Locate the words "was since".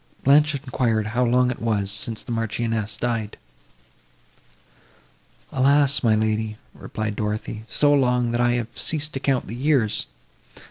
1.61-2.23